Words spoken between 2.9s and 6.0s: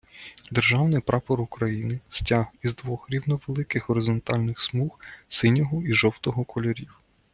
рівновеликих горизонтальних смуг синього і